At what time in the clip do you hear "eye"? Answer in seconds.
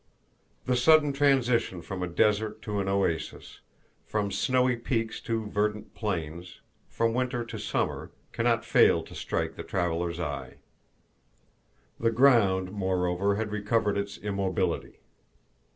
10.19-10.55